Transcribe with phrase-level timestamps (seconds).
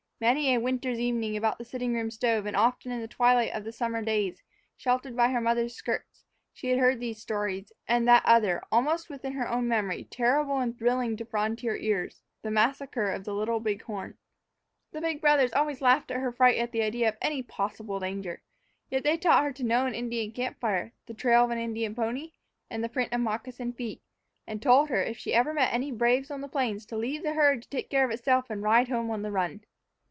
[0.23, 3.73] Many a winter's evening, about the sitting room stove, and often in the twilight of
[3.73, 4.43] summer days,
[4.77, 9.33] sheltered by her mother's skirts, she had heard these stories, and that other, almost within
[9.33, 13.81] her own memory, terrible and thrilling to frontier ears, the massacre of the Little Big
[13.81, 14.15] Horn.
[14.91, 17.99] The big brothers always laughed at her fright and at the idea of any possible
[17.99, 18.43] danger;
[18.91, 21.95] yet they taught her to know an Indian camp fire, the trail of an Indian
[21.95, 22.33] pony,
[22.69, 24.03] and the print of moccasined feet,
[24.45, 27.33] and told her, if she ever met any braves on the plains, to leave the
[27.33, 29.61] herd to take care of itself and ride home on the run.